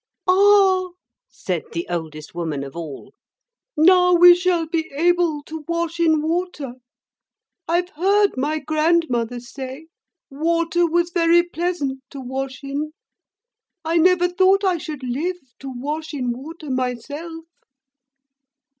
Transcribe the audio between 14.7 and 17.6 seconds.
should live to wash in water myself.'